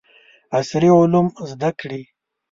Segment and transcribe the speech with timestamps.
[0.57, 2.01] عصري علوم زده کړي.